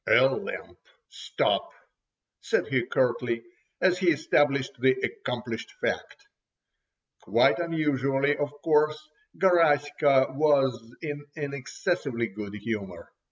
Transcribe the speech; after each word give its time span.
"A 0.09 0.23
lamp! 0.25 0.79
Stop!" 1.09 1.69
said 2.39 2.65
he 2.69 2.87
curtly, 2.87 3.43
as 3.79 3.99
he 3.99 4.09
established 4.09 4.71
the 4.81 4.93
accomplished 4.93 5.71
fact. 5.79 6.25
Quite 7.21 7.59
unusually, 7.59 8.35
of 8.35 8.51
course, 8.63 8.97
Garaska 9.37 10.29
was 10.35 10.95
in 11.03 11.23
an 11.35 11.53
excessively 11.53 12.25
good 12.29 12.55
humour. 12.55 13.11